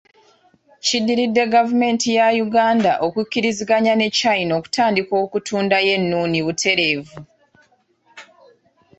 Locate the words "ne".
3.95-4.07